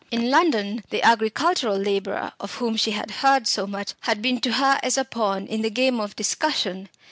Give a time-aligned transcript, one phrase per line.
[0.09, 4.79] In London the agricultural labourer, of whom she had heard much, had been to her
[4.81, 6.89] as a pawn in the game of discussion.